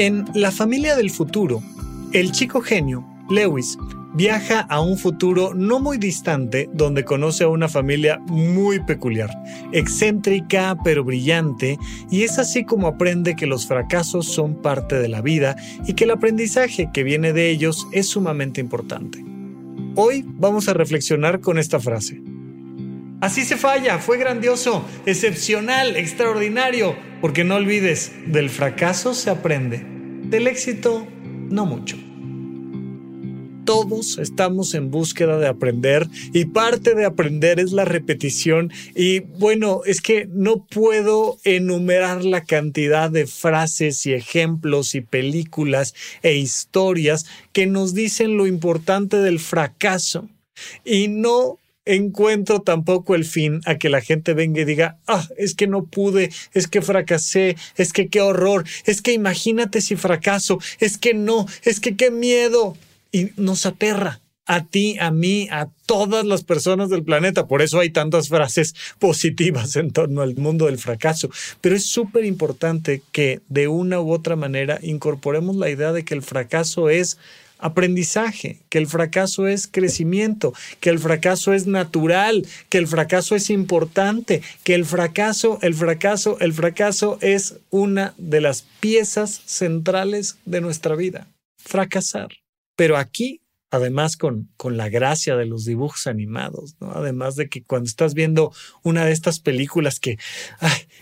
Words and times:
En 0.00 0.24
La 0.32 0.50
familia 0.50 0.96
del 0.96 1.10
futuro, 1.10 1.62
el 2.14 2.32
chico 2.32 2.62
genio, 2.62 3.06
Lewis, 3.28 3.76
viaja 4.14 4.60
a 4.60 4.80
un 4.80 4.96
futuro 4.96 5.52
no 5.52 5.78
muy 5.78 5.98
distante 5.98 6.70
donde 6.72 7.04
conoce 7.04 7.44
a 7.44 7.48
una 7.48 7.68
familia 7.68 8.18
muy 8.20 8.80
peculiar, 8.82 9.28
excéntrica 9.72 10.74
pero 10.82 11.04
brillante, 11.04 11.76
y 12.10 12.22
es 12.22 12.38
así 12.38 12.64
como 12.64 12.86
aprende 12.86 13.36
que 13.36 13.46
los 13.46 13.66
fracasos 13.66 14.24
son 14.24 14.62
parte 14.62 14.98
de 14.98 15.08
la 15.08 15.20
vida 15.20 15.54
y 15.86 15.92
que 15.92 16.04
el 16.04 16.12
aprendizaje 16.12 16.88
que 16.94 17.04
viene 17.04 17.34
de 17.34 17.50
ellos 17.50 17.86
es 17.92 18.06
sumamente 18.06 18.62
importante. 18.62 19.22
Hoy 19.96 20.24
vamos 20.26 20.66
a 20.70 20.72
reflexionar 20.72 21.40
con 21.40 21.58
esta 21.58 21.78
frase. 21.78 22.22
Así 23.20 23.44
se 23.44 23.58
falla, 23.58 23.98
fue 23.98 24.16
grandioso, 24.16 24.82
excepcional, 25.04 25.94
extraordinario, 25.96 26.96
porque 27.20 27.44
no 27.44 27.56
olvides, 27.56 28.12
del 28.24 28.48
fracaso 28.48 29.12
se 29.12 29.28
aprende, 29.28 29.89
del 30.30 30.46
éxito 30.46 31.06
no 31.50 31.66
mucho. 31.66 31.96
Todos 33.64 34.18
estamos 34.18 34.74
en 34.74 34.90
búsqueda 34.90 35.38
de 35.38 35.46
aprender 35.46 36.06
y 36.32 36.46
parte 36.46 36.94
de 36.94 37.04
aprender 37.04 37.60
es 37.60 37.72
la 37.72 37.84
repetición 37.84 38.72
y 38.94 39.20
bueno, 39.20 39.82
es 39.84 40.00
que 40.00 40.26
no 40.30 40.64
puedo 40.64 41.38
enumerar 41.44 42.24
la 42.24 42.44
cantidad 42.44 43.10
de 43.10 43.26
frases 43.26 44.06
y 44.06 44.14
ejemplos 44.14 44.94
y 44.94 45.02
películas 45.02 45.94
e 46.22 46.36
historias 46.36 47.26
que 47.52 47.66
nos 47.66 47.94
dicen 47.94 48.36
lo 48.36 48.46
importante 48.46 49.18
del 49.18 49.38
fracaso. 49.38 50.28
Y 50.84 51.08
no 51.08 51.58
encuentro 51.94 52.60
tampoco 52.60 53.14
el 53.14 53.24
fin 53.24 53.60
a 53.66 53.76
que 53.76 53.88
la 53.88 54.00
gente 54.00 54.34
venga 54.34 54.60
y 54.60 54.64
diga, 54.64 54.98
ah, 55.06 55.26
es 55.36 55.54
que 55.54 55.66
no 55.66 55.84
pude, 55.84 56.30
es 56.52 56.66
que 56.66 56.82
fracasé, 56.82 57.56
es 57.76 57.92
que 57.92 58.08
qué 58.08 58.20
horror, 58.20 58.64
es 58.86 59.02
que 59.02 59.12
imagínate 59.12 59.80
si 59.80 59.96
fracaso, 59.96 60.58
es 60.78 60.98
que 60.98 61.14
no, 61.14 61.46
es 61.64 61.80
que 61.80 61.96
qué 61.96 62.10
miedo. 62.10 62.76
Y 63.12 63.30
nos 63.36 63.66
aterra 63.66 64.20
a 64.50 64.64
ti, 64.64 64.96
a 64.98 65.12
mí, 65.12 65.46
a 65.52 65.68
todas 65.86 66.24
las 66.24 66.42
personas 66.42 66.90
del 66.90 67.04
planeta. 67.04 67.46
Por 67.46 67.62
eso 67.62 67.78
hay 67.78 67.90
tantas 67.90 68.28
frases 68.28 68.74
positivas 68.98 69.76
en 69.76 69.92
torno 69.92 70.22
al 70.22 70.34
mundo 70.34 70.66
del 70.66 70.78
fracaso. 70.78 71.30
Pero 71.60 71.76
es 71.76 71.86
súper 71.86 72.24
importante 72.24 73.00
que 73.12 73.40
de 73.48 73.68
una 73.68 74.00
u 74.00 74.12
otra 74.12 74.34
manera 74.34 74.80
incorporemos 74.82 75.54
la 75.54 75.70
idea 75.70 75.92
de 75.92 76.04
que 76.04 76.14
el 76.14 76.22
fracaso 76.22 76.90
es 76.90 77.16
aprendizaje, 77.60 78.60
que 78.68 78.78
el 78.78 78.86
fracaso 78.86 79.46
es 79.46 79.68
crecimiento, 79.68 80.52
que 80.80 80.90
el 80.90 80.98
fracaso 80.98 81.52
es 81.52 81.66
natural, 81.66 82.46
que 82.68 82.78
el 82.78 82.86
fracaso 82.86 83.34
es 83.34 83.50
importante, 83.50 84.42
que 84.64 84.74
el 84.74 84.84
fracaso, 84.84 85.58
el 85.62 85.74
fracaso, 85.74 86.38
el 86.40 86.52
fracaso 86.52 87.18
es 87.20 87.56
una 87.70 88.14
de 88.18 88.40
las 88.40 88.62
piezas 88.80 89.42
centrales 89.46 90.38
de 90.44 90.60
nuestra 90.60 90.96
vida. 90.96 91.28
Fracasar. 91.58 92.28
Pero 92.76 92.96
aquí, 92.96 93.42
además 93.70 94.16
con, 94.16 94.48
con 94.56 94.76
la 94.76 94.88
gracia 94.88 95.36
de 95.36 95.46
los 95.46 95.64
dibujos 95.64 96.06
animados, 96.06 96.76
¿no? 96.80 96.92
además 96.92 97.36
de 97.36 97.48
que 97.48 97.62
cuando 97.62 97.86
estás 97.86 98.14
viendo 98.14 98.52
una 98.82 99.04
de 99.04 99.12
estas 99.12 99.38
películas 99.38 100.00
que, 100.00 100.18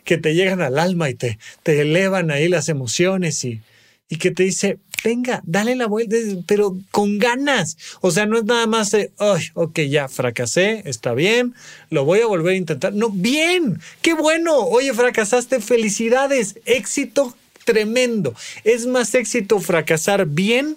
que 0.05 0.19
te 0.19 0.35
llegan 0.35 0.61
al 0.61 0.79
alma 0.79 1.09
y 1.09 1.15
te, 1.15 1.39
te 1.63 1.81
elevan 1.81 2.31
ahí 2.31 2.49
las 2.49 2.69
emociones 2.69 3.45
y, 3.45 3.63
y 4.09 4.17
que 4.17 4.31
te 4.31 4.43
dice, 4.43 4.79
venga, 5.05 5.43
dale 5.45 5.77
la 5.77 5.87
vuelta, 5.87 6.17
pero 6.47 6.77
con 6.91 7.19
ganas. 7.19 7.77
O 8.01 8.11
sea, 8.11 8.27
no 8.27 8.39
es 8.39 8.45
nada 8.45 8.67
más 8.67 8.91
de, 8.91 9.13
ay, 9.19 9.45
ok, 9.55 9.81
ya 9.81 10.09
fracasé, 10.09 10.83
está 10.87 11.15
bien, 11.15 11.55
lo 11.91 12.05
voy 12.05 12.21
a 12.21 12.27
volver 12.27 12.55
a 12.55 12.57
intentar. 12.57 12.93
No, 12.93 13.11
bien, 13.11 13.81
qué 14.03 14.15
bueno. 14.15 14.57
Oye, 14.57 14.93
fracasaste, 14.95 15.61
felicidades, 15.61 16.59
éxito 16.65 17.37
tremendo. 17.65 18.35
Es 18.65 18.87
más 18.87 19.15
éxito 19.15 19.61
fracasar 19.61 20.27
bien 20.27 20.77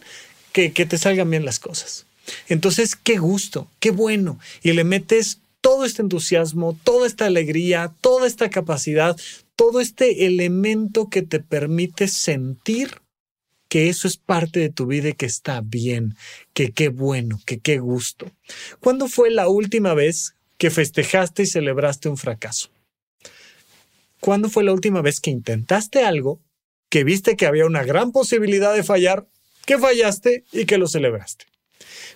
que 0.51 0.73
que 0.73 0.85
te 0.85 0.97
salgan 0.97 1.29
bien 1.29 1.45
las 1.45 1.59
cosas. 1.59 2.05
Entonces, 2.49 2.95
qué 2.95 3.17
gusto, 3.17 3.69
qué 3.79 3.91
bueno. 3.91 4.39
Y 4.61 4.73
le 4.73 4.83
metes 4.83 5.39
todo 5.61 5.85
este 5.85 6.01
entusiasmo, 6.01 6.77
toda 6.83 7.07
esta 7.07 7.27
alegría, 7.27 7.93
toda 8.01 8.27
esta 8.27 8.49
capacidad, 8.49 9.15
todo 9.55 9.79
este 9.79 10.25
elemento 10.25 11.09
que 11.09 11.21
te 11.21 11.39
permite 11.39 12.07
sentir 12.07 13.01
que 13.71 13.87
eso 13.87 14.05
es 14.05 14.17
parte 14.17 14.59
de 14.59 14.69
tu 14.69 14.85
vida 14.85 15.07
y 15.07 15.13
que 15.13 15.25
está 15.25 15.61
bien, 15.63 16.17
que 16.53 16.73
qué 16.73 16.89
bueno, 16.89 17.39
que 17.45 17.59
qué 17.59 17.79
gusto. 17.79 18.29
¿Cuándo 18.81 19.07
fue 19.07 19.31
la 19.31 19.47
última 19.47 19.93
vez 19.93 20.35
que 20.57 20.69
festejaste 20.69 21.43
y 21.43 21.45
celebraste 21.45 22.09
un 22.09 22.17
fracaso? 22.17 22.69
¿Cuándo 24.19 24.49
fue 24.49 24.65
la 24.65 24.73
última 24.73 25.01
vez 25.01 25.21
que 25.21 25.31
intentaste 25.31 26.03
algo, 26.03 26.41
que 26.89 27.05
viste 27.05 27.37
que 27.37 27.45
había 27.45 27.65
una 27.65 27.85
gran 27.85 28.11
posibilidad 28.11 28.73
de 28.73 28.83
fallar, 28.83 29.25
que 29.65 29.79
fallaste 29.79 30.43
y 30.51 30.65
que 30.65 30.77
lo 30.77 30.87
celebraste? 30.87 31.45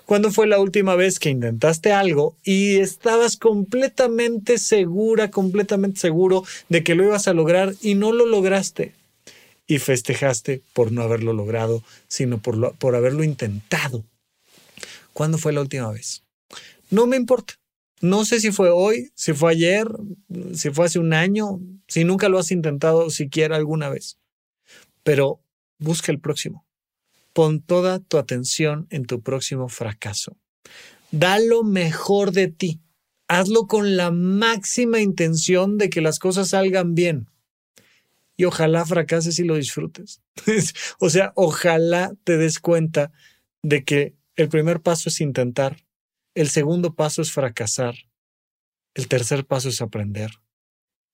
¿Cuándo 0.06 0.32
fue 0.32 0.48
la 0.48 0.60
última 0.60 0.96
vez 0.96 1.20
que 1.20 1.30
intentaste 1.30 1.94
algo 1.94 2.36
y 2.44 2.80
estabas 2.80 3.38
completamente 3.38 4.58
segura, 4.58 5.32
completamente 5.32 6.02
seguro 6.02 6.44
de 6.68 6.84
que 6.84 6.96
lo 6.96 7.06
ibas 7.06 7.30
a 7.30 7.34
lograr 7.34 7.76
y 7.82 7.96
no 7.96 8.12
lo 8.12 8.26
lograste? 8.26 8.92
Y 9.68 9.80
festejaste 9.80 10.62
por 10.74 10.92
no 10.92 11.02
haberlo 11.02 11.34
logrado, 11.34 11.84
sino 12.08 12.42
por, 12.42 12.76
por 12.78 12.96
haberlo 12.96 13.24
intentado. 13.24 14.06
¿Cuándo 15.14 15.38
fue 15.38 15.53
la 15.53 15.62
última 15.62 15.92
vez? 15.92 16.24
No 16.90 17.08
me 17.08 17.18
importa. 17.18 17.56
No 18.01 18.25
sé 18.25 18.39
si 18.39 18.51
fue 18.51 18.69
hoy, 18.69 19.12
si 19.16 19.34
fue 19.34 19.51
ayer, 19.51 19.88
si 20.54 20.69
fue 20.69 20.86
hace 20.86 21.00
un 21.00 21.13
año, 21.13 21.60
si 21.88 22.04
nunca 22.04 22.30
lo 22.30 22.38
has 22.38 22.51
intentado 22.51 23.10
siquiera 23.10 23.56
alguna 23.56 23.89
vez. 23.89 24.18
Pero 25.04 25.39
busca 25.80 26.12
el 26.12 26.19
próximo. 26.19 26.66
Pon 27.34 27.62
toda 27.62 28.00
tu 28.00 28.18
atención 28.18 28.88
en 28.89 29.06
tu 29.06 29.22
próximo 29.22 29.69
fracaso. 29.69 30.38
Da 31.12 31.39
lo 31.39 31.63
mejor 31.63 32.31
de 32.31 32.50
ti. 32.50 32.81
Hazlo 33.28 33.66
con 33.66 33.98
la 33.98 34.12
máxima 34.12 35.00
intención 35.00 35.78
de 35.78 35.89
que 35.89 36.01
las 36.01 36.19
cosas 36.19 36.50
salgan 36.50 36.94
bien 36.94 37.28
y 38.38 38.46
ojalá 38.46 38.86
fracases 38.86 39.40
y 39.40 39.44
lo 39.44 39.56
disfrutes. 39.56 40.22
o 41.00 41.10
sea, 41.10 41.32
ojalá 41.36 42.14
te 42.24 42.38
des 42.38 42.60
cuenta 42.60 43.12
de 43.64 43.84
que 43.84 44.16
el 44.36 44.50
primer 44.50 44.82
paso 44.82 45.10
es 45.10 45.22
intentar, 45.22 45.78
el 46.34 46.50
segundo 46.50 46.94
paso 46.94 47.22
es 47.22 47.32
fracasar, 47.32 47.96
el 48.94 49.08
tercer 49.08 49.46
paso 49.46 49.70
es 49.70 49.82
aprender. 49.82 50.32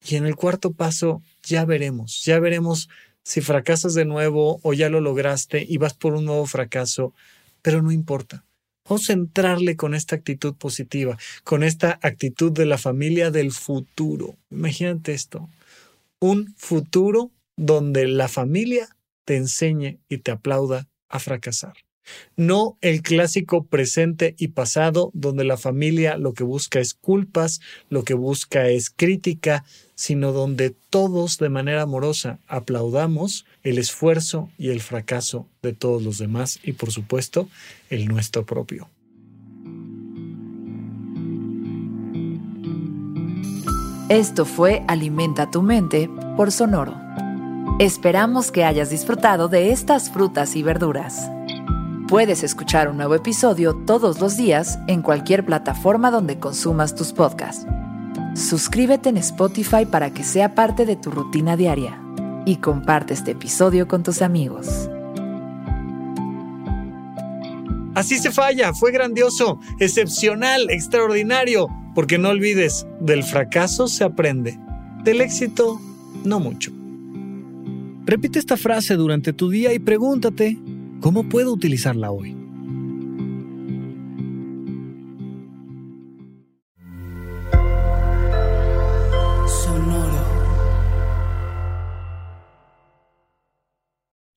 Y 0.04 0.16
en 0.16 0.26
el 0.26 0.36
cuarto 0.36 0.74
paso 0.74 1.22
ya 1.44 1.64
veremos, 1.66 2.24
ya 2.26 2.40
veremos 2.40 2.90
si 3.24 3.42
fracasas 3.42 3.94
de 3.94 4.06
nuevo 4.06 4.60
o 4.64 4.74
ya 4.74 4.90
lo 4.90 5.00
lograste 5.00 5.64
y 5.68 5.78
vas 5.78 5.94
por 5.94 6.16
un 6.16 6.26
nuevo 6.26 6.48
fracaso, 6.48 7.14
pero 7.62 7.82
no 7.84 7.92
importa. 7.92 8.44
Vamos 8.90 9.10
a 9.10 9.14
entrarle 9.14 9.76
con 9.76 9.94
esta 9.94 10.16
actitud 10.16 10.56
positiva, 10.56 11.18
con 11.44 11.64
esta 11.64 12.00
actitud 12.02 12.52
de 12.52 12.66
la 12.66 12.80
familia 12.80 13.30
del 13.30 13.52
futuro. 13.52 14.38
Imagínate 14.50 15.14
esto, 15.14 15.50
un 16.22 16.54
futuro 16.56 17.32
donde 17.58 18.08
la 18.08 18.30
familia 18.30 18.96
te 19.26 19.36
enseñe 19.36 20.00
y 20.08 20.20
te 20.20 20.32
aplauda 20.32 20.88
a 21.10 21.20
fracasar. 21.20 21.74
No 22.36 22.78
el 22.82 23.02
clásico 23.02 23.66
presente 23.66 24.36
y 24.38 24.50
pasado 24.50 25.12
donde 25.14 25.44
la 25.44 25.58
familia 25.58 26.18
lo 26.18 26.34
que 26.34 26.44
busca 26.44 26.80
es 26.80 26.94
culpas, 26.94 27.60
lo 27.90 28.04
que 28.04 28.14
busca 28.14 28.70
es 28.70 28.90
crítica, 28.90 29.66
sino 29.96 30.32
donde 30.32 30.72
todos 30.90 31.38
de 31.38 31.50
manera 31.50 31.84
amorosa 31.84 32.40
aplaudamos 32.48 33.46
el 33.64 33.78
esfuerzo 33.78 34.50
y 34.58 34.70
el 34.70 34.82
fracaso 34.82 35.48
de 35.62 35.74
todos 35.74 36.02
los 36.02 36.18
demás 36.18 36.60
y 36.64 36.74
por 36.74 36.92
supuesto 36.92 37.50
el 37.90 38.08
nuestro 38.08 38.46
propio. 38.46 38.90
Esto 44.12 44.44
fue 44.44 44.84
Alimenta 44.90 45.50
tu 45.50 45.62
mente 45.62 46.10
por 46.36 46.52
Sonoro. 46.52 47.00
Esperamos 47.80 48.52
que 48.52 48.66
hayas 48.66 48.90
disfrutado 48.90 49.48
de 49.48 49.72
estas 49.72 50.10
frutas 50.10 50.58
y 50.58 50.63
verduras. 50.63 51.31
Puedes 52.10 52.44
escuchar 52.44 52.90
un 52.90 52.98
nuevo 52.98 53.16
episodio 53.16 53.74
todos 53.74 54.19
los 54.19 54.36
días 54.36 54.80
en 54.88 55.02
cualquier 55.02 55.46
plataforma 55.46 56.12
donde 56.12 56.40
consumas 56.40 56.94
tus 56.94 57.13
podcasts. 57.13 57.66
Suscríbete 58.36 59.08
en 59.08 59.16
Spotify 59.16 59.86
para 59.90 60.13
que 60.13 60.25
sea 60.25 60.56
parte 60.56 60.86
de 60.86 60.98
tu 60.98 61.10
rutina 61.10 61.56
diaria 61.56 61.98
y 62.46 62.58
comparte 62.58 63.13
este 63.13 63.31
episodio 63.31 63.88
con 63.88 64.04
tus 64.04 64.22
amigos. 64.22 64.90
Así 67.96 68.19
se 68.19 68.31
falla, 68.31 68.74
fue 68.74 68.92
grandioso, 68.92 69.62
excepcional, 69.80 70.69
extraordinario, 70.69 71.69
porque 71.96 72.18
no 72.18 72.30
olvides, 72.30 72.86
del 73.00 73.24
fracaso 73.24 73.88
se 73.88 74.04
aprende, 74.04 74.58
del 75.04 75.22
éxito 75.22 75.80
no 76.24 76.40
mucho. 76.40 76.72
Repite 78.06 78.40
esta 78.40 78.58
frase 78.58 78.96
durante 78.96 79.34
tu 79.34 79.50
día 79.50 79.74
y 79.74 79.80
pregúntate, 79.80 80.58
¿Cómo 81.02 81.28
puedo 81.28 81.52
utilizarla 81.52 82.12
hoy? 82.12 82.38